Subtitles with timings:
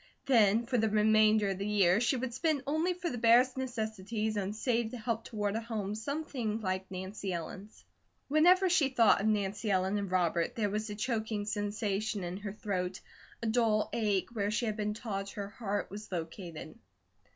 [0.25, 4.35] Then for the remainder of the year she would spend only for the barest necessities
[4.35, 7.85] and save to help toward a home something like Nancy Ellen's.
[8.27, 12.51] Whenever she thought of Nancy Ellen and Robert there was a choking sensation in her
[12.53, 12.99] throat,
[13.43, 16.79] a dull ache where she had been taught her heart was located.